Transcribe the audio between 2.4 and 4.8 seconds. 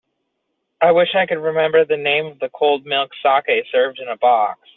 cold milky saké served in a box.